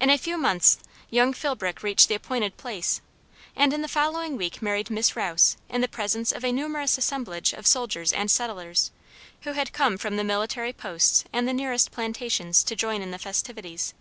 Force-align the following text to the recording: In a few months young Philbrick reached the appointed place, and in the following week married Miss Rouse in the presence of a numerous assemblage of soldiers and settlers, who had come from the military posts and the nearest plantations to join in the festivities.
In 0.00 0.10
a 0.10 0.16
few 0.16 0.38
months 0.38 0.78
young 1.10 1.32
Philbrick 1.32 1.82
reached 1.82 2.06
the 2.06 2.14
appointed 2.14 2.56
place, 2.56 3.00
and 3.56 3.72
in 3.72 3.82
the 3.82 3.88
following 3.88 4.36
week 4.36 4.62
married 4.62 4.90
Miss 4.90 5.16
Rouse 5.16 5.56
in 5.68 5.80
the 5.80 5.88
presence 5.88 6.30
of 6.30 6.44
a 6.44 6.52
numerous 6.52 6.96
assemblage 6.98 7.52
of 7.52 7.66
soldiers 7.66 8.12
and 8.12 8.30
settlers, 8.30 8.92
who 9.40 9.54
had 9.54 9.72
come 9.72 9.98
from 9.98 10.14
the 10.16 10.22
military 10.22 10.72
posts 10.72 11.24
and 11.32 11.48
the 11.48 11.52
nearest 11.52 11.90
plantations 11.90 12.62
to 12.62 12.76
join 12.76 13.02
in 13.02 13.10
the 13.10 13.18
festivities. 13.18 13.92